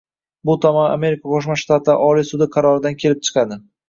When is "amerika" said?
0.93-1.29